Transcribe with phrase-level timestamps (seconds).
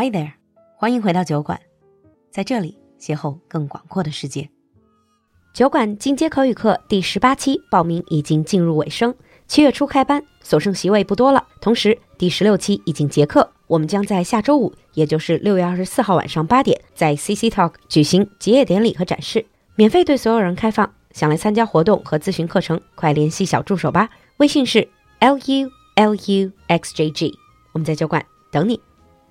[0.00, 0.30] Hi there，
[0.76, 1.60] 欢迎回到酒馆，
[2.30, 4.48] 在这里邂逅更广阔的世界。
[5.52, 9.12] 酒馆进阶口语课第十八期报名已经进入尾声，
[9.48, 11.44] 七月初开班，所剩席位不多了。
[11.60, 19.44] 同时，第十六期已经结课，我们将在下周五，也就是六月二十四号晚上八点，在 CC Talk 举行结业典礼和展示，
[19.74, 20.88] 免费对所有人开放。
[21.10, 24.88] 想来参加活动和咨询课程，快联系小助手吧，微信是
[25.18, 27.36] l u l u x j g，
[27.72, 28.80] 我们在酒馆等你。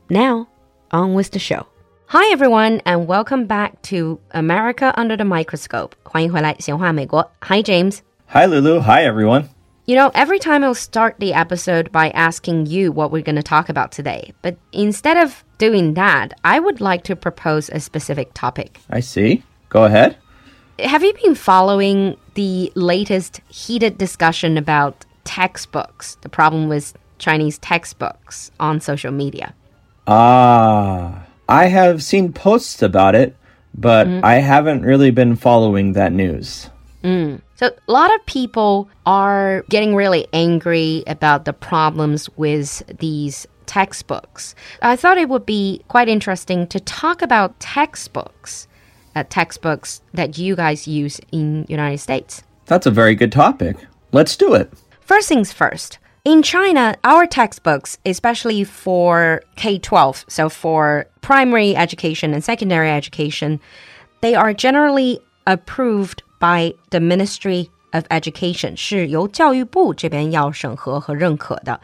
[0.09, 0.45] Now,
[0.90, 1.66] on with the show.
[2.06, 5.94] Hi everyone, and welcome back to America Under the Microscope.
[6.02, 7.30] 欢迎回来，闲话美国。
[7.40, 8.00] Hi James.
[8.28, 8.80] Hi Lulu.
[8.80, 9.48] Hi everyone.
[9.84, 13.42] You know, every time I'll start the episode by asking you what we're going to
[13.42, 14.32] talk about today.
[14.40, 18.78] But instead of doing that, I would like to propose a specific topic.
[18.90, 19.42] I see.
[19.70, 20.16] Go ahead.
[20.78, 28.50] Have you been following the latest heated discussion about textbooks, the problem with Chinese textbooks
[28.60, 29.52] on social media?
[30.07, 33.35] Ah, I have seen posts about it,
[33.75, 36.69] but I haven't really been following that news.
[37.55, 44.55] So, a lot of people are getting really angry about the problems with these textbooks.
[44.81, 48.67] I thought it would be quite interesting to talk about textbooks,
[49.15, 52.43] uh, textbooks that you guys use in United States.
[52.65, 53.77] That's a very good topic.
[54.11, 54.71] Let's do it.
[55.01, 55.99] First things first.
[56.26, 63.60] In China, our textbooks, especially for K 12, so for primary education and secondary education,
[64.20, 68.76] they are generally approved by the Ministry of Education.
[68.76, 71.80] 是由教育部这边要审核和认可的。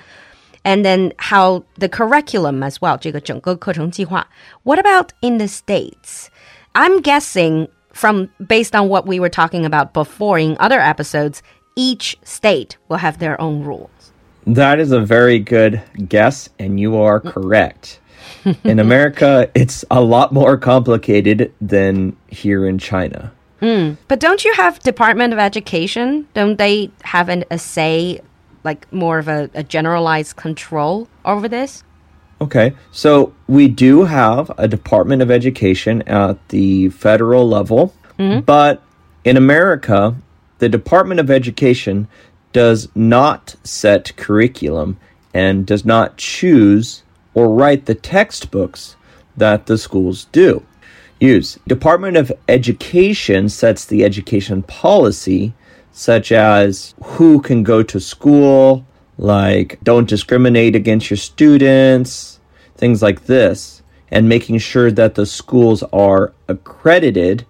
[0.63, 4.29] And then how the curriculum as well, 这个整个课程计划.
[4.63, 6.29] What about in the States?
[6.75, 11.41] I'm guessing from based on what we were talking about before in other episodes,
[11.75, 14.02] each state will have their own rules.
[14.46, 17.32] That is a very good guess, and you are mm.
[17.32, 18.00] correct.
[18.64, 23.32] in America, it's a lot more complicated than here in China.
[23.60, 23.94] Hmm.
[24.10, 26.28] But don't you have Department of Education?
[26.34, 28.20] Don't they have an, a say,
[28.66, 31.84] like more of a, a generalized control over this?
[32.42, 38.42] Okay, so we do have a Department of Education at the federal level, hmm?
[38.42, 38.82] but
[39.24, 40.14] in America,
[40.58, 42.10] the Department of Education
[42.54, 44.98] does not set curriculum
[45.34, 47.04] and does not choose
[47.34, 48.96] or write the textbooks
[49.36, 50.64] that the schools do
[51.20, 51.58] use.
[51.68, 55.54] Department of Education sets the education policy
[55.92, 58.86] such as who can go to school,
[59.18, 62.40] like don't discriminate against your students,
[62.76, 67.46] things like this, and making sure that the schools are accredited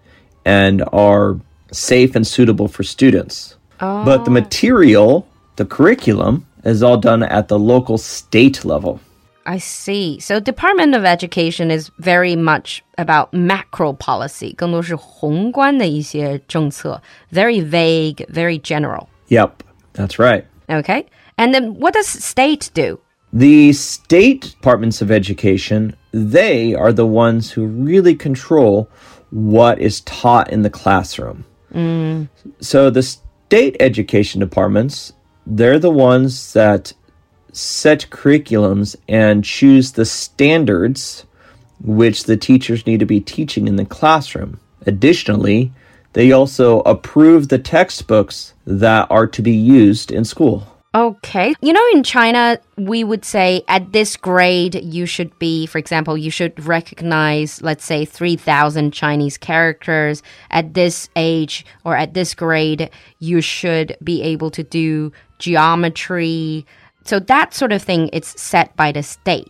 [0.46, 1.40] and are
[1.72, 3.56] safe and suitable for students.
[3.83, 9.01] But the material, the curriculum, is all done at the local state level.
[9.47, 10.19] I see.
[10.21, 17.01] So Department of Education is very much about macro policy, 更多是宏观的一些政策,
[17.33, 19.07] very vague, very general.
[19.29, 19.63] Yep,
[19.95, 20.45] that's right.
[20.69, 21.07] Okay?
[21.37, 22.99] And then what does state do?
[23.33, 28.89] The state departments of education, they are the ones who really control
[29.31, 31.45] what is taught in the classroom.
[32.61, 33.03] So the
[33.54, 35.14] state education departments,
[35.46, 36.92] they're the ones that
[37.52, 41.24] set curriculums and choose the standards
[41.80, 44.60] which the teachers need to be teaching in the classroom.
[44.88, 45.72] Additionally,
[46.14, 50.73] they also approve the textbooks that are to be used in school.
[50.96, 51.56] Okay.
[51.60, 56.16] You know, in China, we would say at this grade, you should be, for example,
[56.16, 60.22] you should recognize, let's say, 3,000 Chinese characters.
[60.52, 66.66] At this age or at this grade, you should be able to do geometry.
[67.06, 69.48] So that sort of thing, it's set by the state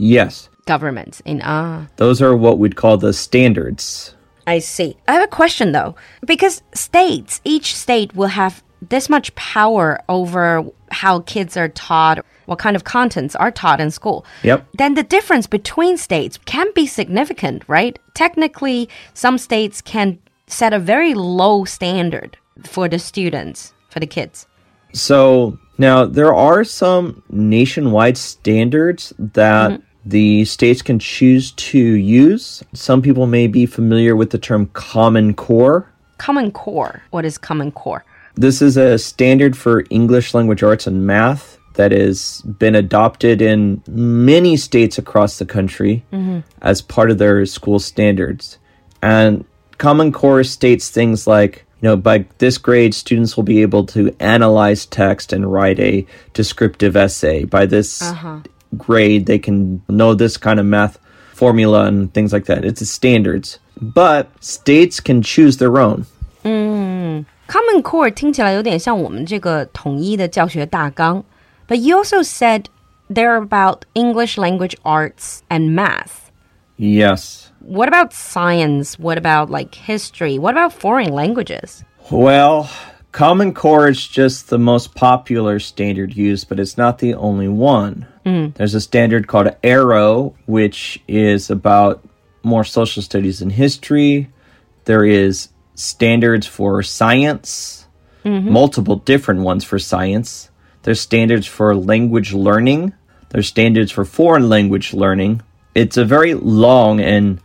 [0.00, 1.86] Yes, Governments in ah.
[1.96, 4.14] those are what we'd call the standards.
[4.46, 4.96] I see.
[5.06, 5.94] I have a question though,
[6.24, 12.58] because states, each state will have this much power over how kids are taught, what
[12.58, 14.24] kind of contents are taught in school.
[14.42, 14.66] Yep.
[14.74, 17.98] Then the difference between states can be significant, right?
[18.14, 24.46] Technically, some states can set a very low standard for the students, for the kids.
[24.92, 29.82] So now there are some nationwide standards that mm-hmm.
[30.08, 32.62] the states can choose to use.
[32.74, 35.88] Some people may be familiar with the term Common Core.
[36.18, 37.02] Common Core.
[37.10, 38.04] What is Common Core?
[38.34, 43.82] This is a standard for English language arts and math that has been adopted in
[43.88, 46.40] many states across the country mm-hmm.
[46.60, 48.58] as part of their school standards.
[49.02, 49.44] And
[49.78, 54.14] Common Core states things like, you know, by this grade, students will be able to
[54.20, 57.44] analyze text and write a descriptive essay.
[57.44, 58.40] By this uh-huh.
[58.76, 60.98] grade, they can know this kind of math
[61.32, 62.64] formula and things like that.
[62.64, 63.58] It's a standards.
[63.80, 66.04] But states can choose their own.
[66.44, 67.24] Mm.
[67.49, 71.23] Common Core 听起来有点像我们这个统一的教学大纲.
[71.67, 72.65] But you also said
[73.09, 76.31] they're about English language arts and math.
[76.77, 77.51] Yes.
[77.59, 78.99] What about science?
[78.99, 80.37] What about like history?
[80.37, 81.83] What about foreign languages?
[82.11, 82.69] Well,
[83.11, 88.05] Common Core is just the most popular standard used, but it's not the only one.
[88.55, 92.03] There's a standard called Arrow, which is about
[92.41, 94.29] more social studies and history.
[94.85, 95.48] There is
[95.80, 97.86] standards for science,
[98.24, 98.52] mm-hmm.
[98.52, 100.50] multiple different ones for science.
[100.82, 102.92] There's standards for language learning.
[103.30, 105.42] There's standards for foreign language learning.
[105.74, 107.40] It's a very long and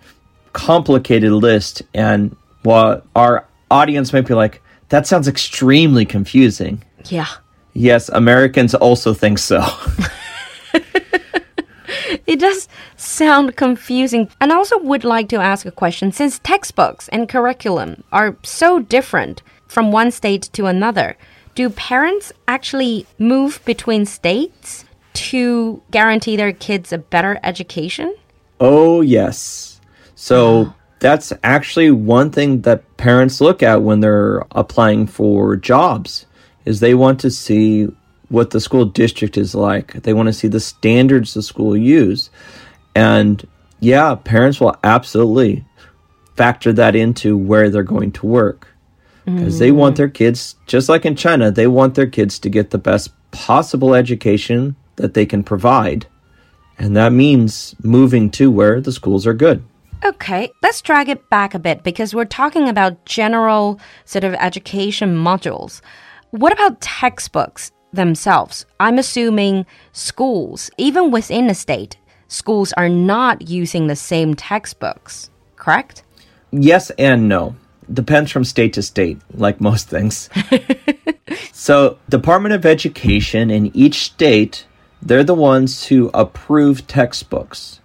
[0.53, 6.83] complicated list, and while our audience might be like, that sounds extremely confusing.
[7.05, 7.27] Yeah.
[7.73, 9.63] Yes, Americans also think so.
[12.27, 14.29] It does sound confusing.
[14.39, 18.79] And I also would like to ask a question since textbooks and curriculum are so
[18.79, 21.17] different from one state to another,
[21.55, 28.15] do parents actually move between states to guarantee their kids a better education?
[28.59, 29.81] oh, yes.
[30.15, 30.75] So ah.
[30.99, 36.25] that's actually one thing that parents look at when they're applying for jobs
[36.63, 37.87] is they want to see
[38.35, 39.93] what the school district is like.
[40.03, 42.29] They want to see the standards the school use.
[42.93, 43.47] And
[43.79, 45.63] yeah, parents will absolutely
[46.35, 48.67] factor that into where they're going to work.
[49.23, 50.01] Because they want mm-hmm.
[50.01, 53.95] their kids, just like in China, they want their kids to get the best possible
[53.95, 56.05] education that they can provide.
[56.77, 59.63] And that means moving to where the schools are good.
[60.03, 65.15] Okay, let's drag it back a bit because we're talking about general sort of education
[65.15, 65.81] modules.
[66.29, 68.65] What about textbooks themselves?
[68.79, 71.97] I'm assuming schools, even within a state,
[72.27, 76.03] schools are not using the same textbooks, correct?
[76.51, 77.55] Yes and no.
[77.91, 80.29] Depends from state to state, like most things.
[81.53, 84.65] so, Department of Education in each state,
[85.01, 87.79] they're the ones who approve textbooks.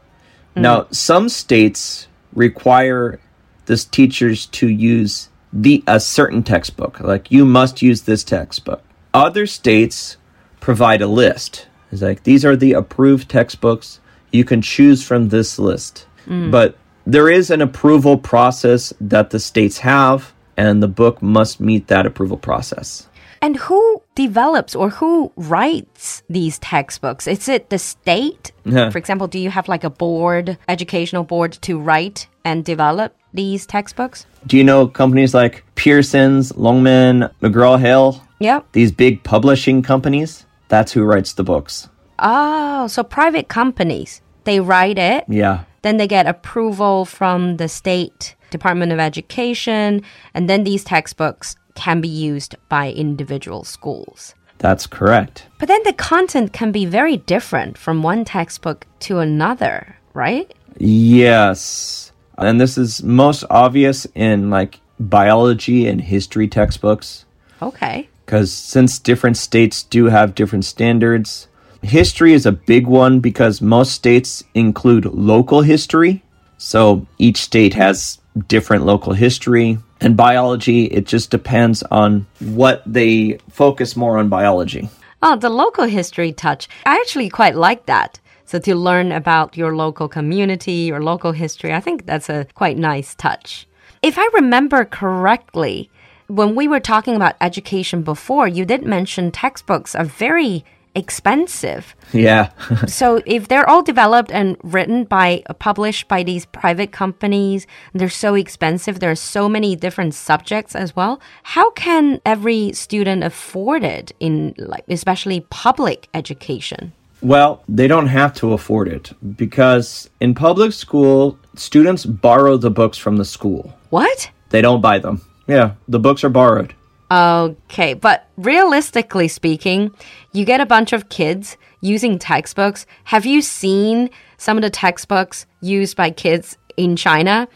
[0.57, 0.63] Mm.
[0.63, 3.21] Now, some states require
[3.67, 8.83] this teachers to use the a certain textbook, like you must use this textbook.
[9.13, 10.17] Other states
[10.61, 11.67] provide a list.
[11.91, 14.01] It's like these are the approved textbooks.
[14.31, 16.07] You can choose from this list.
[16.27, 16.51] Hmm.
[16.51, 16.77] But
[17.07, 22.07] there is an approval process that the states have, and the book must meet that
[22.07, 23.09] approval process.
[23.43, 27.27] And who develops or who writes these textbooks?
[27.27, 28.53] Is it the state?
[28.67, 28.91] Yeah.
[28.91, 33.67] For example, do you have like a board, educational board to write and develop these
[33.67, 34.27] textbooks?
[34.47, 38.23] Do you know companies like Pearson's, Longman, McGraw Hill?
[38.41, 38.73] Yep.
[38.73, 40.47] These big publishing companies?
[40.69, 41.89] That's who writes the books.
[42.19, 45.61] Oh, so private companies, they write it, Yeah.
[45.83, 50.03] then they get approval from the state Department of Education,
[50.35, 54.35] and then these textbooks can be used by individual schools.
[54.59, 55.47] That's correct.
[55.59, 60.53] But then the content can be very different from one textbook to another, right?
[60.79, 62.13] Yes.
[62.37, 67.25] And this is most obvious in like biology and history textbooks
[67.63, 68.09] Okay.
[68.31, 71.49] Because since different states do have different standards,
[71.83, 76.23] history is a big one because most states include local history.
[76.57, 79.79] So each state has different local history.
[80.01, 84.89] And biology, it just depends on what they focus more on biology.
[85.25, 86.69] Oh, the local history touch.
[86.87, 88.21] I actually quite like that.
[88.45, 92.79] So to learn about your local community, your local history, I think that's a quite
[92.79, 93.67] nice touch.
[94.03, 95.91] If I remember correctly,
[96.31, 101.95] when we were talking about education before, you did mention textbooks are very expensive.
[102.13, 102.51] Yeah.
[102.87, 108.09] So if they're all developed and written by uh, published by these private companies, they're
[108.09, 111.21] so expensive, there are so many different subjects as well.
[111.43, 116.93] How can every student afford it in like especially public education?
[117.23, 122.99] Well, they don't have to afford it because in public school, students borrow the books
[122.99, 123.75] from the school.
[123.91, 124.31] What?
[124.49, 125.21] They don't buy them.
[125.50, 126.74] Yeah, the books are borrowed.
[127.12, 129.92] Okay, but realistically speaking,
[130.34, 132.86] you get a bunch of kids using textbooks.
[133.06, 137.48] Have you seen some of the textbooks used by kids in China?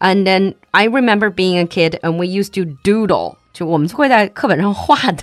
[0.00, 3.36] And then I remember being a kid and we used to doodle.
[3.52, 5.22] 就我们会在课本上画的，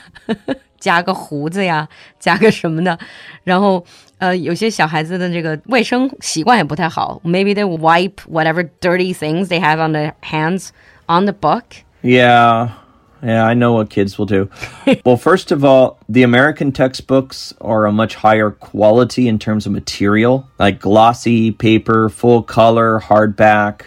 [0.79, 2.97] 加个胡子呀，加个什么的。
[3.43, 3.83] 然后，
[4.19, 7.19] 呃，有些小孩子的这个卫生习惯也不太好。
[7.25, 10.69] Maybe they wipe whatever dirty things they have on their hands
[11.07, 11.63] on the book.
[12.06, 12.74] Yeah.
[13.22, 14.48] Yeah, I know what kids will do.
[15.04, 19.72] well, first of all, the American textbooks are a much higher quality in terms of
[19.72, 23.86] material, like glossy paper, full color, hardback,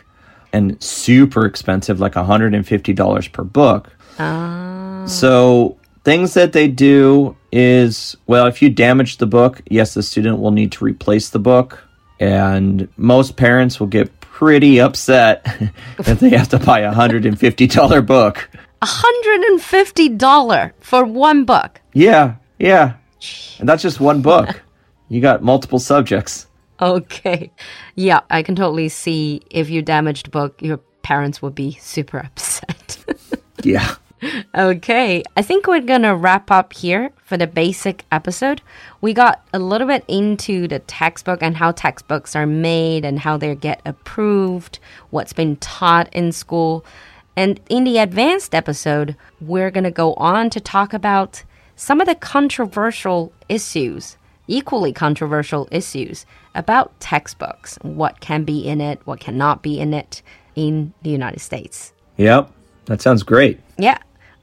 [0.51, 3.95] and super expensive, like $150 per book.
[4.19, 5.05] Oh.
[5.07, 10.39] So, things that they do is well, if you damage the book, yes, the student
[10.39, 11.83] will need to replace the book.
[12.19, 15.43] And most parents will get pretty upset
[15.97, 18.49] that they have to buy a $150 book.
[18.81, 21.81] A $150 for one book.
[21.91, 22.93] Yeah, yeah.
[23.59, 24.61] And that's just one book.
[25.09, 26.47] you got multiple subjects.
[26.81, 27.51] Okay.
[27.95, 32.97] Yeah, I can totally see if you damaged book, your parents would be super upset.
[33.63, 33.95] yeah.
[34.53, 38.61] Okay, I think we're gonna wrap up here for the basic episode.
[38.99, 43.37] We got a little bit into the textbook and how textbooks are made and how
[43.37, 46.85] they get approved, what's been taught in school.
[47.37, 51.43] And in the advanced episode, we're gonna go on to talk about
[51.77, 58.99] some of the controversial issues, equally controversial issues about textbooks, what can be in it,
[59.05, 60.21] what cannot be in it
[60.55, 61.93] in the United States.
[62.17, 62.51] Yep,
[62.85, 63.61] that sounds great.
[63.77, 63.99] Yeah.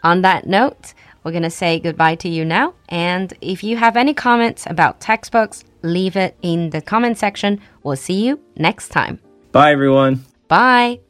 [0.07, 0.95] On that note,
[1.25, 2.75] we're going to say goodbye to you now.
[2.89, 7.61] And if you have any comments about textbooks, leave it in the comment section.
[7.83, 9.19] We'll see you next time.
[9.51, 10.25] Bye, everyone.
[10.47, 11.01] Bye.